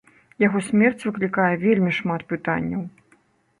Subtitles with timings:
[0.43, 2.81] Яго смерць выклікае вельмі шмат пытанняў.